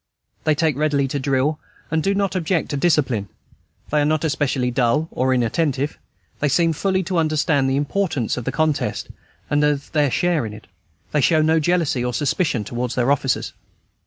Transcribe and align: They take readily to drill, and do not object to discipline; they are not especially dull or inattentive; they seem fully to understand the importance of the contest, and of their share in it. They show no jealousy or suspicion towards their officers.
They 0.45 0.55
take 0.55 0.75
readily 0.77 1.07
to 1.09 1.19
drill, 1.19 1.59
and 1.91 2.01
do 2.01 2.15
not 2.15 2.35
object 2.35 2.69
to 2.69 2.75
discipline; 2.77 3.29
they 3.91 4.01
are 4.01 4.03
not 4.05 4.23
especially 4.23 4.71
dull 4.71 5.07
or 5.11 5.31
inattentive; 5.31 5.99
they 6.39 6.49
seem 6.49 6.73
fully 6.73 7.03
to 7.03 7.19
understand 7.19 7.69
the 7.69 7.75
importance 7.75 8.35
of 8.35 8.45
the 8.45 8.51
contest, 8.51 9.09
and 9.47 9.63
of 9.63 9.91
their 9.91 10.09
share 10.09 10.43
in 10.47 10.53
it. 10.53 10.65
They 11.11 11.21
show 11.21 11.43
no 11.43 11.59
jealousy 11.59 12.03
or 12.03 12.15
suspicion 12.15 12.63
towards 12.63 12.95
their 12.95 13.11
officers. 13.11 13.53